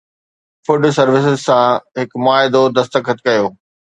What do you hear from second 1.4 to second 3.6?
سان هڪ معاهدو دستخط ڪيو